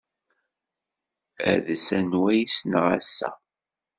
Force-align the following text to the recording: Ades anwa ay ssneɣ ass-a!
Ades 1.51 1.85
anwa 1.97 2.27
ay 2.31 2.43
ssneɣ 2.51 2.85
ass-a! 2.97 3.29